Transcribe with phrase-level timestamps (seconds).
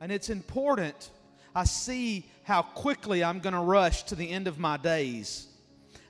[0.00, 1.10] And it's important.
[1.54, 5.46] I see how quickly I'm going to rush to the end of my days.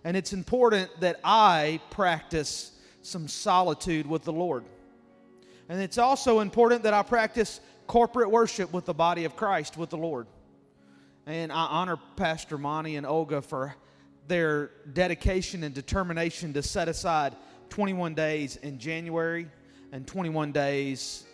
[0.05, 2.73] And it's important that I practice
[3.03, 4.65] some solitude with the Lord.
[5.69, 9.91] And it's also important that I practice corporate worship with the body of Christ, with
[9.91, 10.27] the Lord.
[11.27, 13.75] And I honor Pastor Monty and Olga for
[14.29, 17.35] their dedication and determination to set aside
[17.71, 19.49] 21 days in January
[19.93, 21.25] and 21 days.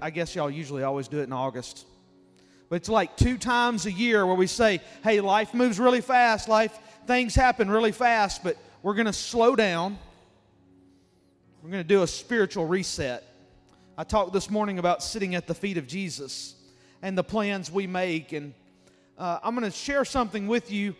[0.00, 1.86] I guess y'all usually always do it in August.
[2.68, 6.48] But it's like two times a year where we say, hey, life moves really fast,
[6.48, 9.98] life, things happen really fast, but we're going to slow down.
[11.62, 13.24] We're going to do a spiritual reset.
[13.96, 16.54] I talked this morning about sitting at the feet of Jesus
[17.02, 18.32] and the plans we make.
[18.32, 18.54] And
[19.18, 20.94] uh, I'm going to share something with you.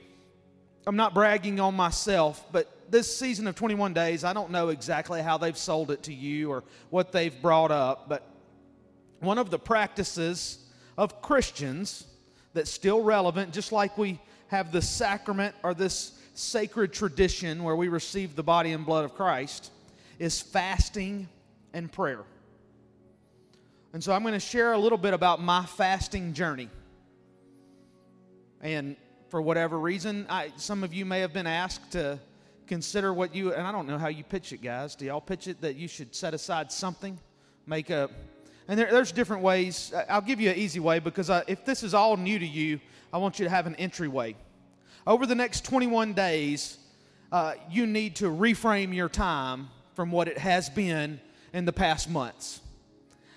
[0.86, 5.22] I'm not bragging on myself, but this season of 21 days, I don't know exactly
[5.22, 8.33] how they've sold it to you or what they've brought up, but
[9.24, 10.58] one of the practices
[10.96, 12.06] of Christians
[12.52, 17.88] that's still relevant, just like we have the sacrament or this sacred tradition where we
[17.88, 19.70] receive the body and blood of Christ,
[20.18, 21.28] is fasting
[21.72, 22.24] and prayer.
[23.92, 26.68] And so I'm going to share a little bit about my fasting journey.
[28.60, 28.96] And
[29.28, 32.18] for whatever reason, I, some of you may have been asked to
[32.66, 34.94] consider what you, and I don't know how you pitch it, guys.
[34.94, 37.18] Do y'all pitch it that you should set aside something?
[37.66, 38.10] Make a,
[38.68, 39.92] and there, there's different ways.
[40.08, 42.80] I'll give you an easy way because I, if this is all new to you,
[43.12, 44.36] I want you to have an entryway.
[45.06, 46.78] Over the next 21 days,
[47.30, 51.20] uh, you need to reframe your time from what it has been
[51.52, 52.60] in the past months.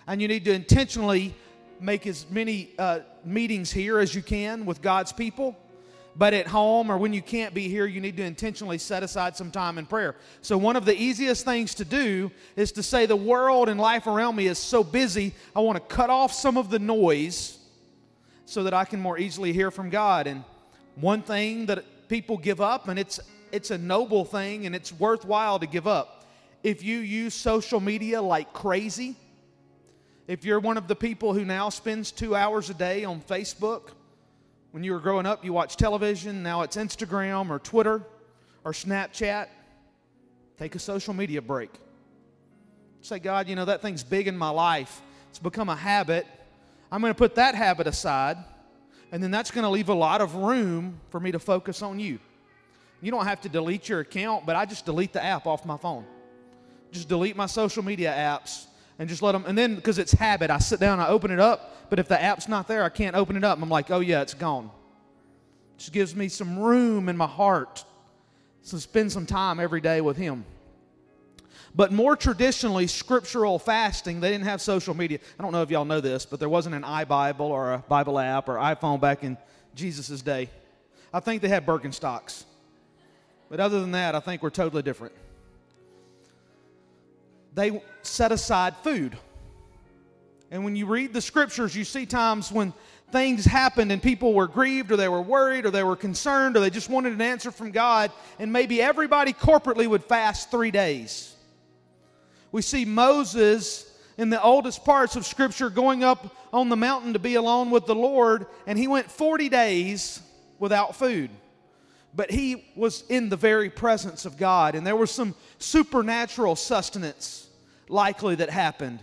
[0.07, 1.35] And you need to intentionally
[1.79, 5.57] make as many uh, meetings here as you can with God's people
[6.17, 9.35] but at home or when you can't be here, you need to intentionally set aside
[9.35, 10.15] some time in prayer.
[10.41, 14.07] So, one of the easiest things to do is to say, The world and life
[14.07, 17.59] around me is so busy, I want to cut off some of the noise
[18.45, 20.25] so that I can more easily hear from God.
[20.25, 20.43] And
[20.95, 23.19] one thing that people give up, and it's,
[23.51, 26.25] it's a noble thing and it's worthwhile to give up.
[26.63, 29.15] If you use social media like crazy,
[30.27, 33.91] if you're one of the people who now spends two hours a day on Facebook,
[34.71, 38.01] when you were growing up, you watched television, now it's Instagram or Twitter
[38.63, 39.47] or Snapchat.
[40.57, 41.71] Take a social media break.
[43.01, 45.01] Say, God, you know, that thing's big in my life.
[45.29, 46.25] It's become a habit.
[46.91, 48.37] I'm going to put that habit aside,
[49.11, 51.99] and then that's going to leave a lot of room for me to focus on
[51.99, 52.19] you.
[53.01, 55.77] You don't have to delete your account, but I just delete the app off my
[55.77, 56.05] phone.
[56.91, 58.65] Just delete my social media apps
[58.99, 59.45] and just let them.
[59.47, 61.89] And then because it's habit, I sit down, I open it up.
[61.89, 63.61] But if the app's not there, I can't open it up.
[63.61, 64.65] I'm like, oh yeah, it's gone.
[65.75, 67.85] It just gives me some room in my heart
[68.69, 70.45] to spend some time every day with Him.
[71.75, 75.19] But more traditionally, scriptural fasting, they didn't have social media.
[75.39, 78.17] I don't know if y'all know this, but there wasn't an iBible or a Bible
[78.17, 79.37] app or iPhone back in
[79.75, 80.49] Jesus' day.
[81.13, 82.45] I think they had Birkenstocks.
[83.49, 85.13] But other than that, I think we're totally different
[87.57, 89.17] they set aside food.
[90.51, 92.71] And when you read the scriptures, you see times when
[93.11, 96.59] things happened and people were grieved or they were worried or they were concerned or
[96.59, 101.35] they just wanted an answer from God, and maybe everybody corporately would fast three days.
[102.51, 107.19] We see Moses in the oldest parts of Scripture going up on the mountain to
[107.19, 110.21] be alone with the Lord, and he went 40 days
[110.59, 111.31] without food.
[112.15, 117.46] But he was in the very presence of God, and there was some supernatural sustenance
[117.89, 118.99] likely that happened.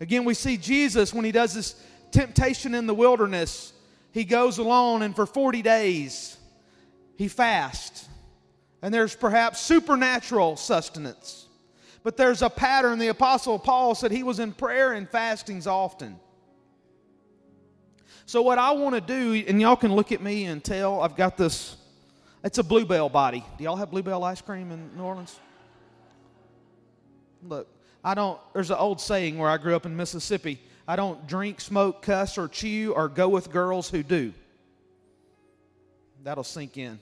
[0.00, 1.80] Again, we see Jesus when he does this
[2.10, 3.72] temptation in the wilderness,
[4.12, 6.36] he goes alone and for 40 days
[7.16, 8.08] he fasts.
[8.82, 11.46] And there's perhaps supernatural sustenance.
[12.02, 12.98] But there's a pattern.
[12.98, 16.20] The Apostle Paul said he was in prayer and fastings often.
[18.26, 21.16] So, what I want to do, and y'all can look at me and tell, I've
[21.16, 21.76] got this,
[22.42, 23.44] it's a Bluebell body.
[23.56, 25.38] Do y'all have Bluebell ice cream in New Orleans?
[27.42, 27.68] Look,
[28.04, 31.60] I don't, there's an old saying where I grew up in Mississippi I don't drink,
[31.60, 34.34] smoke, cuss, or chew, or go with girls who do.
[36.22, 36.98] That'll sink in.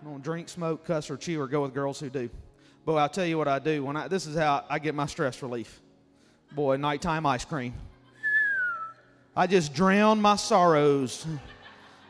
[0.00, 2.30] I don't drink, smoke, cuss, or chew, or go with girls who do.
[2.84, 3.84] Boy, I'll tell you what I do.
[3.84, 5.80] When I, this is how I get my stress relief.
[6.52, 7.74] Boy, nighttime ice cream.
[9.36, 11.26] I just drown my sorrows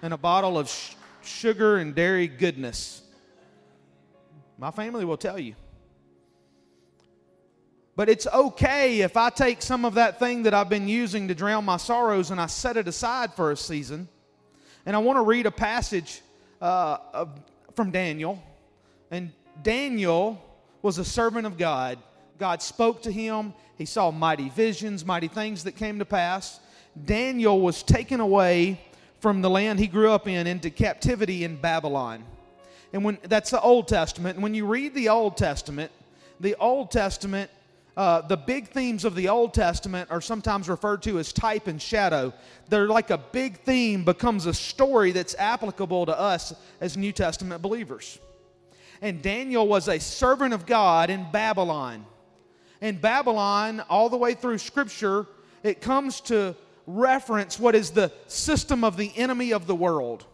[0.02, 3.02] in a bottle of sh- sugar and dairy goodness.
[4.58, 5.54] My family will tell you.
[7.96, 11.34] But it's okay if I take some of that thing that I've been using to
[11.34, 14.08] drown my sorrows and I set it aside for a season.
[14.86, 16.22] And I want to read a passage
[16.60, 17.28] uh, of,
[17.74, 18.42] from Daniel.
[19.10, 19.32] And
[19.62, 20.42] Daniel
[20.82, 21.98] was a servant of God.
[22.38, 23.52] God spoke to him.
[23.76, 26.60] He saw mighty visions, mighty things that came to pass.
[27.04, 28.80] Daniel was taken away
[29.20, 32.24] from the land he grew up in into captivity in Babylon.
[32.92, 35.92] And when that's the Old Testament, and when you read the Old Testament,
[36.40, 37.50] the Old Testament,
[38.00, 41.82] uh, the big themes of the Old Testament are sometimes referred to as type and
[41.82, 42.32] shadow.
[42.70, 47.60] They're like a big theme becomes a story that's applicable to us as New Testament
[47.60, 48.18] believers.
[49.02, 52.06] And Daniel was a servant of God in Babylon.
[52.80, 55.26] In Babylon, all the way through Scripture,
[55.62, 56.56] it comes to
[56.86, 60.24] reference what is the system of the enemy of the world.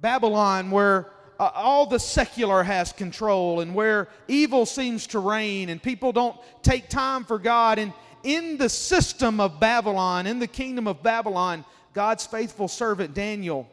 [0.00, 1.06] Babylon, where
[1.38, 6.36] uh, all the secular has control and where evil seems to reign and people don't
[6.62, 7.78] take time for God.
[7.78, 7.92] And
[8.24, 11.64] in the system of Babylon, in the kingdom of Babylon,
[11.94, 13.68] God's faithful servant Daniel,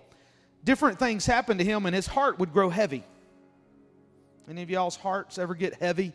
[0.64, 3.04] different things happened to him and his heart would grow heavy.
[4.48, 6.14] Any of y'all's hearts ever get heavy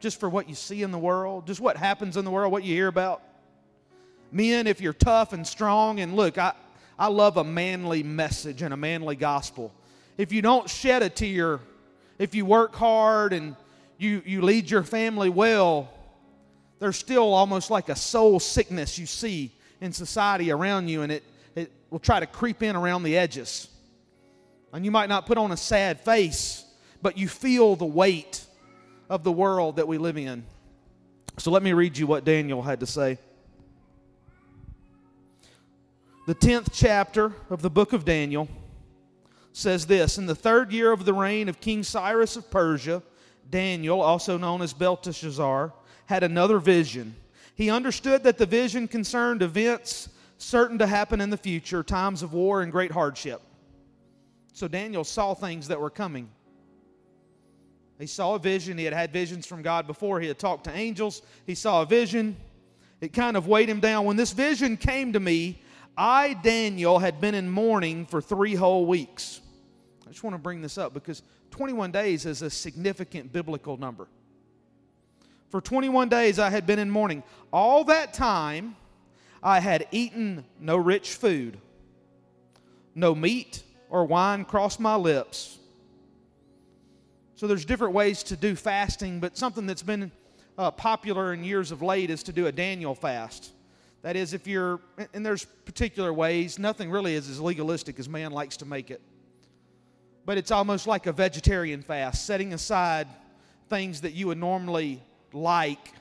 [0.00, 2.64] just for what you see in the world, just what happens in the world, what
[2.64, 3.22] you hear about?
[4.32, 6.52] Men, if you're tough and strong, and look, I,
[6.98, 9.72] I love a manly message and a manly gospel.
[10.18, 11.60] If you don't shed a tear,
[12.18, 13.54] if you work hard and
[13.98, 15.88] you, you lead your family well,
[16.80, 21.22] there's still almost like a soul sickness you see in society around you, and it,
[21.54, 23.68] it will try to creep in around the edges.
[24.72, 26.64] And you might not put on a sad face,
[27.00, 28.44] but you feel the weight
[29.08, 30.44] of the world that we live in.
[31.38, 33.18] So let me read you what Daniel had to say
[36.26, 38.48] the 10th chapter of the book of Daniel
[39.58, 43.02] says this In the third year of the reign of King Cyrus of Persia,
[43.50, 45.72] Daniel, also known as Belteshazzar,
[46.06, 47.14] had another vision.
[47.54, 50.08] He understood that the vision concerned events
[50.38, 53.42] certain to happen in the future, times of war and great hardship.
[54.52, 56.30] So Daniel saw things that were coming.
[57.98, 58.78] He saw a vision.
[58.78, 60.20] He had had visions from God before.
[60.20, 61.22] He had talked to angels.
[61.46, 62.36] He saw a vision.
[63.00, 64.04] It kind of weighed him down.
[64.04, 65.60] When this vision came to me,
[65.96, 69.40] I, Daniel, had been in mourning for three whole weeks.
[70.08, 74.08] I just want to bring this up because 21 days is a significant biblical number.
[75.50, 77.22] For 21 days, I had been in mourning.
[77.52, 78.74] All that time,
[79.42, 81.58] I had eaten no rich food,
[82.94, 85.58] no meat or wine crossed my lips.
[87.36, 90.10] So there's different ways to do fasting, but something that's been
[90.56, 93.52] uh, popular in years of late is to do a Daniel fast.
[94.00, 94.80] That is, if you're,
[95.12, 99.02] and there's particular ways, nothing really is as legalistic as man likes to make it.
[100.28, 103.08] But it's almost like a vegetarian fast, setting aside
[103.70, 105.00] things that you would normally
[105.32, 105.94] like,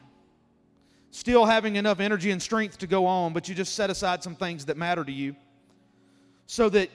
[1.11, 4.35] still having enough energy and strength to go on, but you just set aside some
[4.35, 5.33] things that matter to you
[6.45, 6.89] so that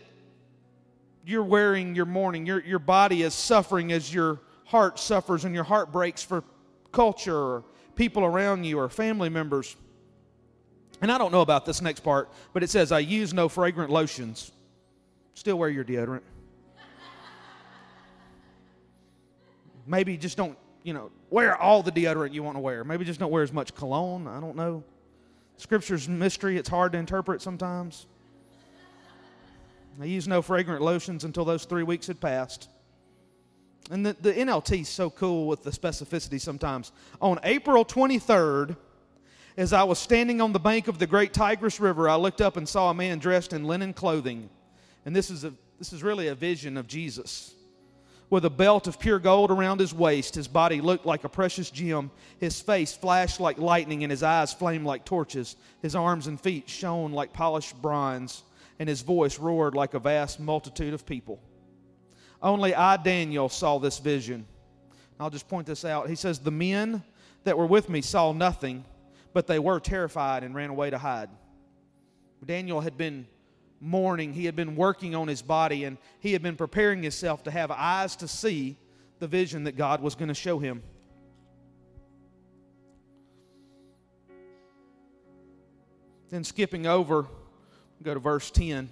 [1.24, 2.44] you're wearing your mourning.
[2.44, 6.44] Your, your body is suffering as your heart suffers and your heart breaks for
[6.92, 7.64] culture or
[7.96, 9.74] people around you or family members.
[11.00, 13.90] And I don't know about this next part, but it says, I use no fragrant
[13.90, 14.52] lotions.
[15.32, 16.20] Still wear your deodorant.
[19.86, 22.84] Maybe just don't, you know, wear all the deodorant you want to wear.
[22.84, 24.26] Maybe just don't wear as much cologne.
[24.26, 24.84] I don't know.
[25.56, 28.06] Scripture's mystery, it's hard to interpret sometimes.
[30.00, 32.68] I used no fragrant lotions until those three weeks had passed.
[33.90, 36.92] And the, the NLT is so cool with the specificity sometimes.
[37.20, 38.76] On April 23rd,
[39.56, 42.56] as I was standing on the bank of the great Tigris River, I looked up
[42.56, 44.48] and saw a man dressed in linen clothing.
[45.04, 47.54] And this is, a, this is really a vision of Jesus.
[48.32, 51.70] With a belt of pure gold around his waist, his body looked like a precious
[51.70, 52.10] gem.
[52.38, 55.54] His face flashed like lightning, and his eyes flamed like torches.
[55.82, 58.42] His arms and feet shone like polished bronze,
[58.78, 61.42] and his voice roared like a vast multitude of people.
[62.40, 64.46] Only I, Daniel, saw this vision.
[65.20, 66.08] I'll just point this out.
[66.08, 67.02] He says, The men
[67.44, 68.86] that were with me saw nothing
[69.34, 71.28] but they were terrified and ran away to hide.
[72.42, 73.26] Daniel had been
[73.82, 77.50] mourning, he had been working on his body, and he had been preparing himself to
[77.50, 78.76] have eyes to see
[79.18, 80.82] the vision that God was going to show him.
[86.30, 87.26] Then, skipping over,
[88.02, 88.88] go to verse 10.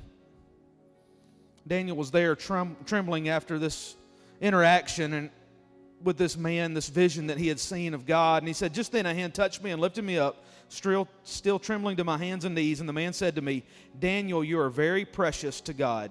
[1.66, 3.96] Daniel was there trem- trembling after this
[4.40, 5.30] interaction, and
[6.02, 8.42] with this man, this vision that he had seen of God.
[8.42, 11.58] And he said, Just then a hand touched me and lifted me up, still, still
[11.58, 12.80] trembling to my hands and knees.
[12.80, 13.64] And the man said to me,
[13.98, 16.10] Daniel, you are very precious to God.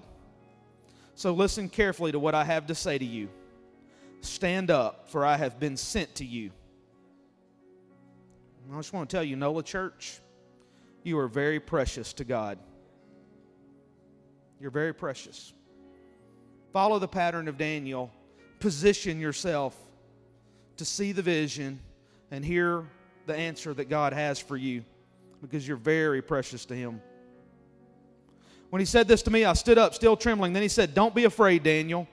[1.14, 3.28] So listen carefully to what I have to say to you.
[4.20, 6.50] Stand up, for I have been sent to you.
[8.72, 10.20] I just want to tell you, NOLA Church,
[11.02, 12.58] you are very precious to God.
[14.60, 15.52] You're very precious.
[16.72, 18.12] Follow the pattern of Daniel
[18.60, 19.76] position yourself
[20.76, 21.80] to see the vision
[22.30, 22.86] and hear
[23.26, 24.84] the answer that God has for you.
[25.40, 27.00] because you're very precious to Him.
[28.68, 30.52] When he said this to me, I stood up, still trembling.
[30.52, 32.06] Then he said, Don't be afraid, Daniel.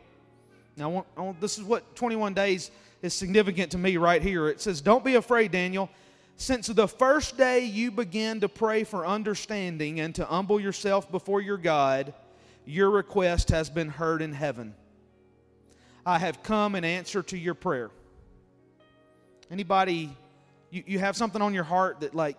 [0.75, 4.21] Now, I want, I want, this is what 21 days is significant to me right
[4.21, 4.47] here.
[4.47, 5.89] It says, Don't be afraid, Daniel.
[6.35, 11.41] Since the first day you began to pray for understanding and to humble yourself before
[11.41, 12.13] your God,
[12.65, 14.75] your request has been heard in heaven.
[16.07, 17.91] I have come in answer to your prayer.
[19.51, 20.09] Anybody,
[20.71, 22.37] you, you have something on your heart that, like,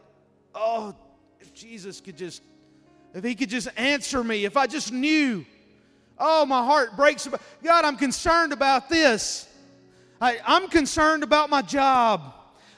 [0.54, 0.96] oh,
[1.38, 2.42] if Jesus could just,
[3.12, 5.44] if he could just answer me, if I just knew.
[6.18, 7.28] Oh, my heart breaks.
[7.62, 9.46] God, I'm concerned about this.
[10.18, 12.22] I, I'm concerned about my job,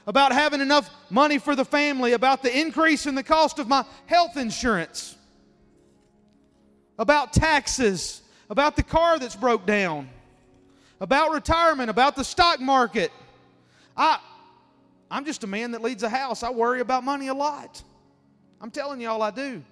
[0.05, 3.85] about having enough money for the family, about the increase in the cost of my
[4.07, 5.15] health insurance,
[6.99, 10.09] about taxes, about the car that's broke down,
[11.01, 13.11] about retirement, about the stock market.
[13.97, 14.19] I,
[15.09, 16.43] I'm just a man that leads a house.
[16.43, 17.83] I worry about money a lot.
[18.61, 19.63] I'm telling y'all, I do.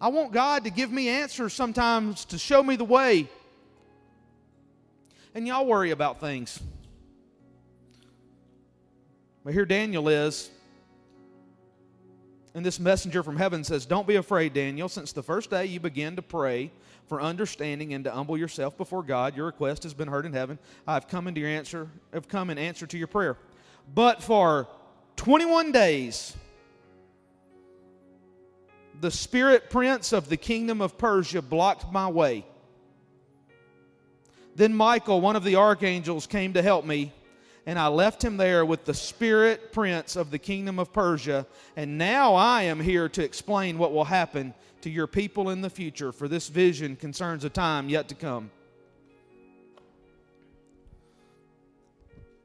[0.00, 3.28] I want God to give me answers sometimes to show me the way.
[5.32, 6.60] And y'all worry about things.
[9.44, 10.50] But here Daniel is.
[12.54, 14.88] And this messenger from heaven says, Don't be afraid, Daniel.
[14.88, 16.72] Since the first day you began to pray
[17.06, 20.58] for understanding and to humble yourself before God, your request has been heard in heaven.
[20.86, 23.36] I've come into your answer, I've come in answer to your prayer.
[23.94, 24.68] But for
[25.16, 26.34] 21 days,
[29.00, 32.46] the spirit prince of the kingdom of Persia blocked my way.
[34.56, 37.12] Then Michael, one of the archangels, came to help me,
[37.66, 41.46] and I left him there with the spirit prince of the kingdom of Persia.
[41.76, 44.52] And now I am here to explain what will happen
[44.82, 48.50] to your people in the future, for this vision concerns a time yet to come.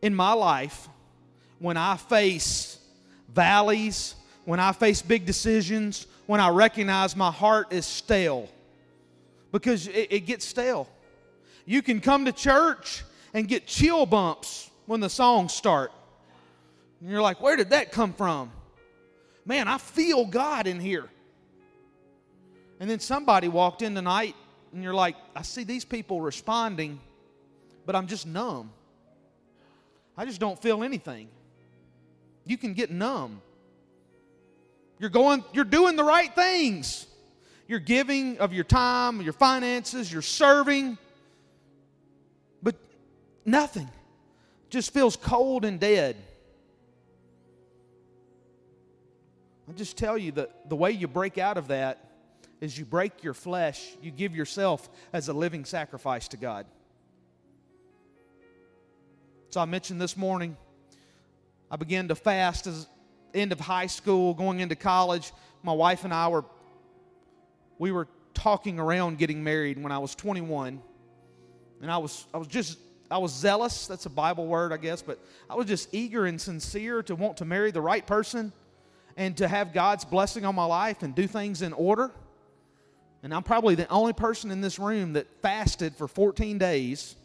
[0.01, 0.87] In my life,
[1.59, 2.79] when I face
[3.27, 8.47] valleys, when I face big decisions, when I recognize my heart is stale.
[9.51, 10.87] Because it, it gets stale.
[11.65, 15.91] You can come to church and get chill bumps when the songs start.
[16.99, 18.51] And you're like, where did that come from?
[19.45, 21.07] Man, I feel God in here.
[22.79, 24.35] And then somebody walked in tonight
[24.73, 26.99] and you're like, I see these people responding,
[27.85, 28.71] but I'm just numb.
[30.17, 31.27] I just don't feel anything.
[32.47, 33.43] You can get numb.
[34.97, 37.05] You're going, you're doing the right things.
[37.67, 40.97] You're giving of your time, your finances, you're serving,
[42.63, 42.73] but
[43.45, 43.87] nothing.
[44.69, 46.15] Just feels cold and dead.
[49.67, 52.09] I just tell you that the way you break out of that
[52.59, 56.65] is you break your flesh, you give yourself as a living sacrifice to God.
[59.49, 60.57] So I mentioned this morning,
[61.71, 62.87] I began to fast as
[63.33, 65.31] end of high school, going into college,
[65.63, 66.45] my wife and I were
[67.77, 70.81] we were talking around getting married when I was 21.
[71.81, 72.77] And I was I was just
[73.11, 76.39] I was zealous, that's a Bible word, I guess, but I was just eager and
[76.39, 78.53] sincere to want to marry the right person
[79.17, 82.11] and to have God's blessing on my life and do things in order.
[83.23, 87.15] And I'm probably the only person in this room that fasted for 14 days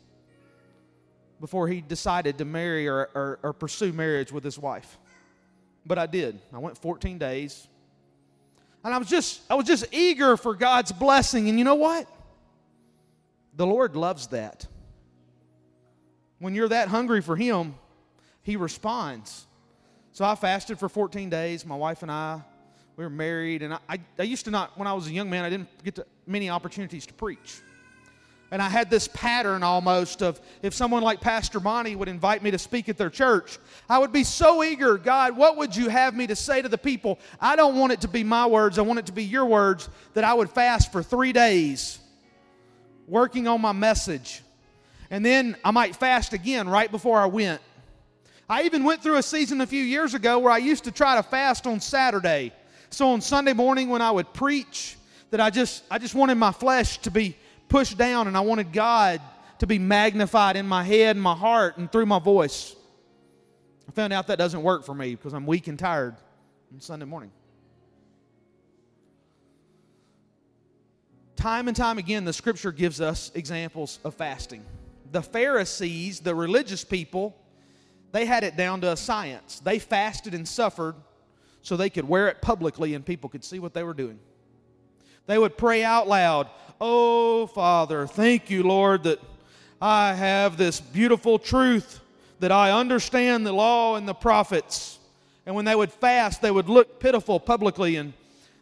[1.40, 4.98] before he decided to marry or, or, or pursue marriage with his wife
[5.86, 6.40] but I did.
[6.52, 7.68] I went 14 days.
[8.84, 12.06] And I was just I was just eager for God's blessing and you know what?
[13.56, 14.66] The Lord loves that.
[16.44, 17.74] When you're that hungry for him,
[18.42, 19.46] he responds.
[20.12, 21.64] So I fasted for 14 days.
[21.64, 22.42] My wife and I,
[22.98, 25.30] we were married, and I, I, I used to not, when I was a young
[25.30, 27.62] man, I didn't get to, many opportunities to preach.
[28.50, 32.50] And I had this pattern almost of if someone like Pastor Monty would invite me
[32.50, 33.58] to speak at their church,
[33.88, 36.76] I would be so eager, God, what would you have me to say to the
[36.76, 37.18] people?
[37.40, 39.88] I don't want it to be my words, I want it to be your words,
[40.12, 42.00] that I would fast for three days
[43.08, 44.42] working on my message.
[45.14, 47.61] And then I might fast again right before I went.
[48.49, 51.14] I even went through a season a few years ago where I used to try
[51.14, 52.52] to fast on Saturday.
[52.90, 54.97] So on Sunday morning when I would preach,
[55.30, 57.37] that I just I just wanted my flesh to be
[57.68, 59.21] pushed down, and I wanted God
[59.61, 62.75] to be magnified in my head and my heart and through my voice.
[63.88, 66.16] I found out that doesn't work for me because I'm weak and tired
[66.73, 67.30] on Sunday morning.
[71.37, 74.64] Time and time again, the scripture gives us examples of fasting.
[75.14, 77.37] The Pharisees, the religious people,
[78.11, 79.61] they had it down to a science.
[79.61, 80.97] They fasted and suffered
[81.62, 84.18] so they could wear it publicly and people could see what they were doing.
[85.28, 89.21] They would pray out loud, Oh, Father, thank you, Lord, that
[89.80, 92.00] I have this beautiful truth,
[92.40, 94.99] that I understand the law and the prophets,
[95.47, 98.14] And when they would fast, they would look pitiful publicly and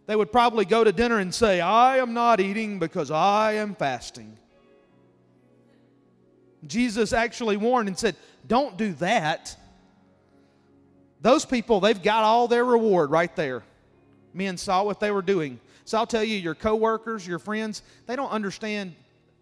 [0.07, 3.75] they would probably go to dinner and say, I am not eating because I am
[3.75, 4.37] fasting.
[6.67, 8.17] Jesus actually warned and said,
[8.47, 9.57] Don't do that.
[11.21, 13.63] Those people, they've got all their reward right there.
[14.35, 15.61] Men saw what they were doing.
[15.85, 18.95] So I'll tell you, your coworkers, your friends, they don't understand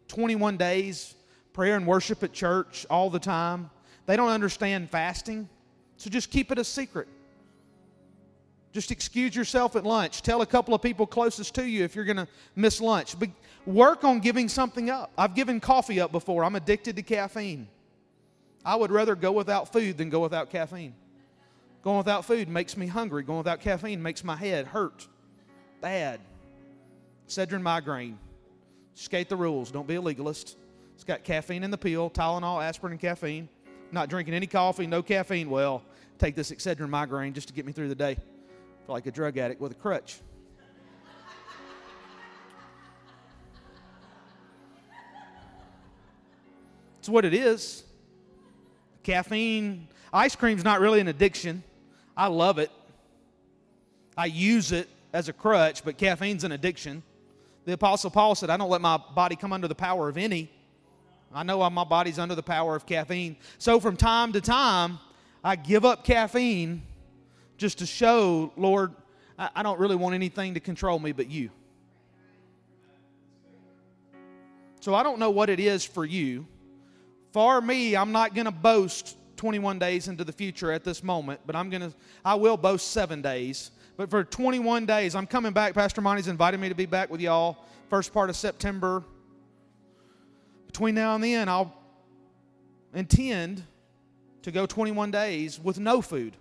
[0.08, 1.14] 21 days
[1.52, 3.70] prayer and worship at church all the time.
[4.06, 5.48] They don't understand fasting.
[5.96, 7.08] So just keep it a secret.
[8.72, 10.22] Just excuse yourself at lunch.
[10.22, 13.18] Tell a couple of people closest to you if you're going to miss lunch.
[13.18, 13.30] But
[13.66, 15.10] work on giving something up.
[15.18, 16.44] I've given coffee up before.
[16.44, 17.66] I'm addicted to caffeine.
[18.64, 20.94] I would rather go without food than go without caffeine.
[21.82, 23.22] Going without food makes me hungry.
[23.22, 25.08] Going without caffeine makes my head hurt.
[25.80, 26.20] Bad.
[27.26, 28.18] Excedrin migraine.
[28.94, 29.70] Skate the rules.
[29.70, 30.56] Don't be a legalist.
[30.94, 33.48] It's got caffeine in the pill, Tylenol, aspirin, and caffeine.
[33.90, 35.48] Not drinking any coffee, no caffeine.
[35.48, 35.82] Well,
[36.18, 38.18] take this Excedrin migraine just to get me through the day.
[38.90, 40.18] Like a drug addict with a crutch.
[46.98, 47.84] It's what it is.
[49.04, 51.62] Caffeine, ice cream's not really an addiction.
[52.16, 52.72] I love it.
[54.16, 57.04] I use it as a crutch, but caffeine's an addiction.
[57.66, 60.50] The Apostle Paul said, I don't let my body come under the power of any.
[61.32, 63.36] I know my body's under the power of caffeine.
[63.58, 64.98] So from time to time,
[65.44, 66.82] I give up caffeine
[67.60, 68.94] just to show, Lord,
[69.38, 71.50] I don't really want anything to control me but you.
[74.80, 76.46] So I don't know what it is for you.
[77.32, 81.40] For me, I'm not going to boast 21 days into the future at this moment,
[81.44, 81.92] but I'm going to,
[82.24, 83.72] I will boast seven days.
[83.98, 85.74] But for 21 days, I'm coming back.
[85.74, 87.58] Pastor Monty's invited me to be back with y'all
[87.90, 89.04] first part of September.
[90.66, 91.76] Between now and then, I'll
[92.94, 93.62] intend
[94.42, 96.38] to go 21 days with no food.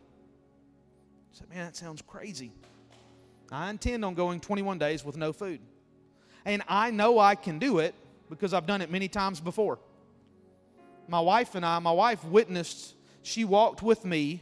[1.31, 2.51] Said, man, that sounds crazy.
[3.51, 5.59] I intend on going 21 days with no food.
[6.45, 7.95] And I know I can do it
[8.29, 9.79] because I've done it many times before
[11.09, 14.41] my wife and I, my wife witnessed, she walked with me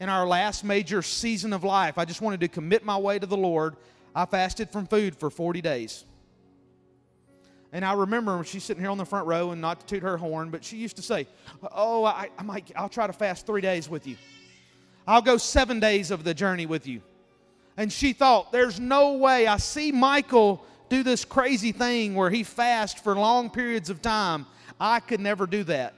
[0.00, 1.98] in our last major season of life.
[1.98, 3.76] I just wanted to commit my way to the Lord.
[4.14, 6.04] I fasted from food for 40 days.
[7.72, 10.16] And I remember she's sitting here on the front row, and not to toot her
[10.16, 11.28] horn, but she used to say,
[11.70, 14.16] "Oh, I, I might, I'll try to fast three days with you.
[15.06, 17.02] I'll go seven days of the journey with you."
[17.76, 19.46] And she thought, "There's no way.
[19.46, 24.46] I see Michael do this crazy thing where he fasts for long periods of time.
[24.80, 25.94] I could never do that."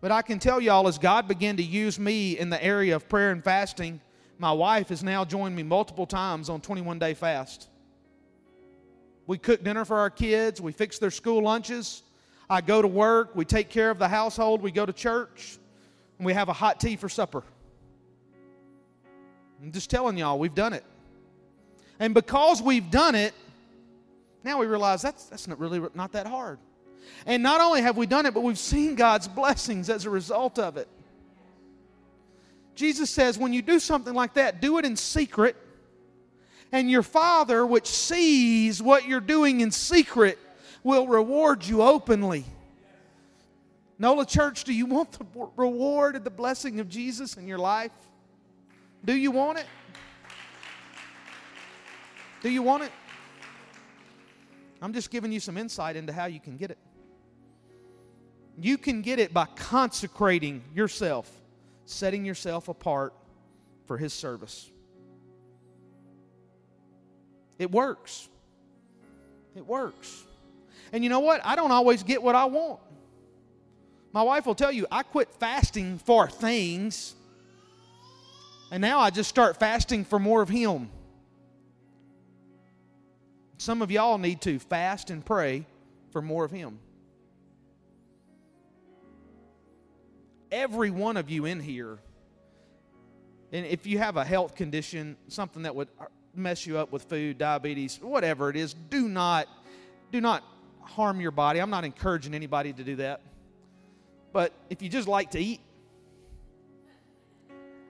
[0.00, 3.08] But I can tell y'all, as God began to use me in the area of
[3.08, 4.00] prayer and fasting,
[4.38, 7.68] my wife has now joined me multiple times on 21 day fast.
[9.28, 12.02] We cook dinner for our kids, we fix their school lunches.
[12.50, 15.58] I go to work, we take care of the household, we go to church,
[16.22, 17.42] and we have a hot tea for supper.
[19.60, 20.84] I'm just telling y'all, we've done it.
[21.98, 23.34] And because we've done it,
[24.44, 26.60] now we realize that's, that's not really not that hard.
[27.26, 30.60] And not only have we done it, but we've seen God's blessings as a result
[30.60, 30.86] of it.
[32.76, 35.56] Jesus says, when you do something like that, do it in secret.
[36.70, 40.38] And your Father, which sees what you're doing in secret,
[40.84, 42.44] will reward you openly.
[44.02, 45.24] Nola Church, do you want the
[45.56, 47.92] reward and the blessing of Jesus in your life?
[49.04, 49.66] Do you want it?
[52.42, 52.90] Do you want it?
[54.82, 56.78] I'm just giving you some insight into how you can get it.
[58.58, 61.30] You can get it by consecrating yourself,
[61.84, 63.14] setting yourself apart
[63.86, 64.68] for His service.
[67.56, 68.28] It works.
[69.54, 70.24] It works.
[70.92, 71.40] And you know what?
[71.44, 72.80] I don't always get what I want.
[74.12, 77.14] My wife will tell you, I quit fasting for things,
[78.70, 80.90] and now I just start fasting for more of Him.
[83.58, 85.66] Some of y'all need to fast and pray
[86.10, 86.78] for more of Him.
[90.52, 91.98] every one of you in here,
[93.50, 95.88] and if you have a health condition, something that would
[96.34, 99.48] mess you up with food, diabetes, whatever it is, do not
[100.12, 100.44] do not
[100.82, 101.58] harm your body.
[101.60, 103.22] I'm not encouraging anybody to do that.
[104.32, 105.60] But if you just like to eat,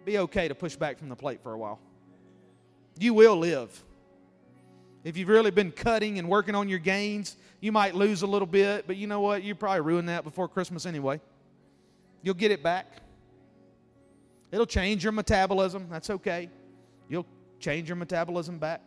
[0.05, 1.79] be okay to push back from the plate for a while.
[2.99, 3.85] You will live.
[5.05, 8.47] If you've really been cutting and working on your gains, you might lose a little
[8.47, 9.43] bit, but you know what?
[9.43, 11.21] You probably ruin that before Christmas anyway.
[12.23, 12.87] You'll get it back.
[14.51, 15.89] It'll change your metabolism.
[15.91, 16.51] That's okay.
[17.09, 17.27] You'll
[17.59, 18.83] change your metabolism back.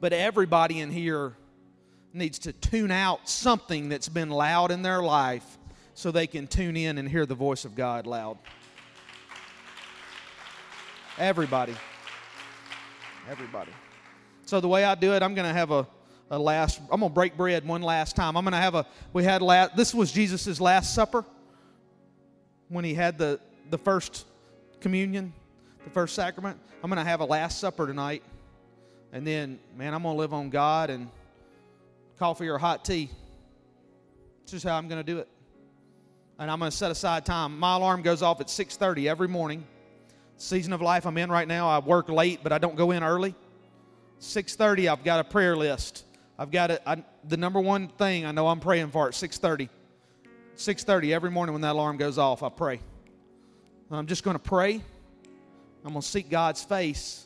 [0.00, 1.36] But everybody in here
[2.12, 5.55] needs to tune out something that's been loud in their life
[5.96, 8.36] so they can tune in and hear the voice of God loud.
[11.16, 11.74] Everybody.
[13.30, 13.70] Everybody.
[14.44, 15.86] So the way I do it, I'm going to have a,
[16.30, 18.36] a last, I'm going to break bread one last time.
[18.36, 21.24] I'm going to have a, we had last, this was Jesus' last supper
[22.68, 24.26] when he had the, the first
[24.80, 25.32] communion,
[25.82, 26.60] the first sacrament.
[26.84, 28.22] I'm going to have a last supper tonight.
[29.14, 31.08] And then, man, I'm going to live on God and
[32.18, 33.08] coffee or hot tea.
[34.44, 35.28] This is how I'm going to do it.
[36.38, 37.58] And I'm going to set aside time.
[37.58, 39.64] My alarm goes off at 6:30 every morning.
[40.36, 43.02] Season of life I'm in right now, I work late, but I don't go in
[43.02, 43.34] early.
[44.20, 46.04] 6:30, I've got a prayer list.
[46.38, 46.82] I've got it.
[47.26, 49.70] The number one thing I know I'm praying for at 6:30.
[50.56, 52.80] 6:30 every morning when that alarm goes off, I pray.
[53.90, 54.82] I'm just going to pray.
[55.84, 57.24] I'm going to seek God's face,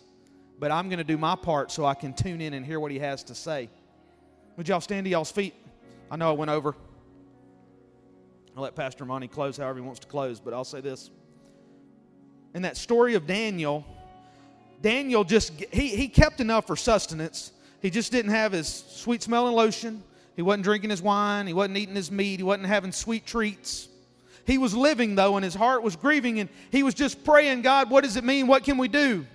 [0.58, 2.92] but I'm going to do my part so I can tune in and hear what
[2.92, 3.70] He has to say.
[4.56, 5.54] Would y'all stand to y'all's feet?
[6.10, 6.76] I know I went over.
[8.56, 11.10] I'll let Pastor Monty close however he wants to close, but I'll say this.
[12.54, 13.84] In that story of Daniel,
[14.82, 17.52] Daniel just he, he kept enough for sustenance.
[17.80, 20.02] He just didn't have his sweet smelling lotion.
[20.36, 21.46] He wasn't drinking his wine.
[21.46, 22.40] He wasn't eating his meat.
[22.40, 23.88] He wasn't having sweet treats.
[24.46, 27.90] He was living though, and his heart was grieving, and he was just praying, God,
[27.90, 28.46] what does it mean?
[28.46, 29.26] What can we do?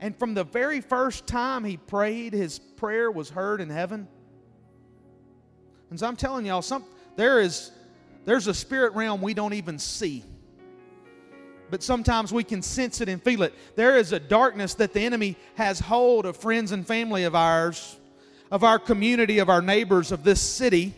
[0.00, 4.06] And from the very first time he prayed, his prayer was heard in heaven.
[5.90, 6.84] And so I'm telling y'all, some,
[7.16, 7.72] there is
[8.26, 10.24] there's a spirit realm we don't even see.
[11.70, 13.54] But sometimes we can sense it and feel it.
[13.76, 17.98] There is a darkness that the enemy has hold of friends and family of ours,
[18.50, 20.94] of our community, of our neighbors, of this city.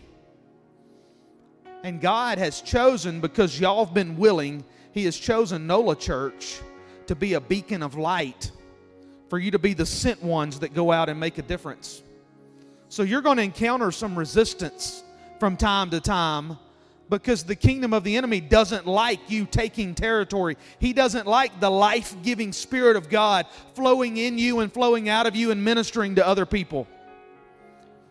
[1.83, 6.61] And God has chosen, because y'all have been willing, He has chosen NOLA Church
[7.07, 8.51] to be a beacon of light,
[9.31, 12.03] for you to be the sent ones that go out and make a difference.
[12.89, 15.03] So you're going to encounter some resistance
[15.39, 16.59] from time to time
[17.11, 20.57] because the kingdom of the enemy doesn't like you taking territory.
[20.79, 25.27] He doesn't like the life giving Spirit of God flowing in you and flowing out
[25.27, 26.87] of you and ministering to other people.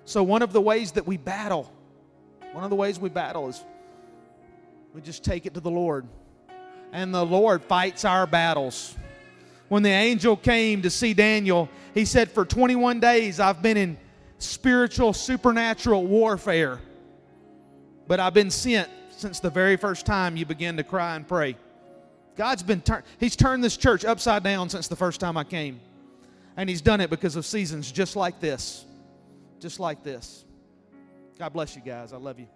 [0.06, 1.72] So, one of the ways that we battle,
[2.54, 3.64] one of the ways we battle is
[4.94, 6.08] we just take it to the Lord.
[6.94, 8.96] And the Lord fights our battles.
[9.68, 13.98] When the angel came to see Daniel, he said, For 21 days I've been in
[14.40, 16.80] spiritual, supernatural warfare.
[18.08, 21.58] But I've been sent since the very first time you began to cry and pray.
[22.36, 25.80] God's been turned, He's turned this church upside down since the first time I came.
[26.56, 28.86] And He's done it because of seasons just like this.
[29.60, 30.46] Just like this.
[31.40, 32.14] God bless you guys.
[32.14, 32.48] I love you.